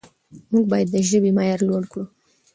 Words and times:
موږ 0.51 0.65
باید 0.71 0.87
د 0.91 0.95
ژبې 1.09 1.31
معیار 1.37 1.61
لوړ 1.67 1.83
کړو. 1.91 2.03